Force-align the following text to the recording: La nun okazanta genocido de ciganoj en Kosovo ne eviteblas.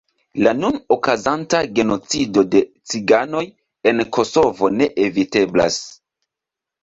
La 0.45 0.51
nun 0.59 0.77
okazanta 0.93 1.57
genocido 1.79 2.43
de 2.55 2.61
ciganoj 2.93 3.43
en 3.91 4.03
Kosovo 4.19 4.71
ne 4.79 4.87
eviteblas. 5.05 5.77